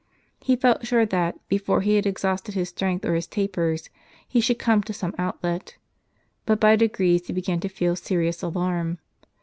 He 0.39 0.55
felt 0.55 0.83
sure 0.87 1.05
that, 1.05 1.37
before 1.47 1.81
he 1.81 1.95
had 1.95 2.07
exhausted 2.07 2.55
his 2.55 2.69
strength 2.69 3.05
or 3.05 3.13
his 3.13 3.27
tapers, 3.27 3.91
he 4.27 4.41
should 4.41 4.57
come 4.57 4.81
to 4.81 4.93
some 4.93 5.13
outlet. 5.19 5.77
But 6.47 6.59
by 6.59 6.75
degrees 6.75 7.27
he 7.27 7.33
began 7.33 7.59
to 7.59 7.69
feel 7.69 7.95
serious 7.95 8.41
alarm. 8.41 8.97